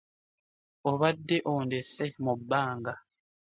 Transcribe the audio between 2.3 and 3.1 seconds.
bbanga!